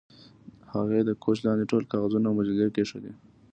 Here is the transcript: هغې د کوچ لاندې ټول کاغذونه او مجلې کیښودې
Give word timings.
هغې 0.73 0.99
د 1.05 1.11
کوچ 1.23 1.37
لاندې 1.45 1.65
ټول 1.71 1.83
کاغذونه 1.91 2.25
او 2.29 2.35
مجلې 2.39 2.67
کیښودې 2.75 3.13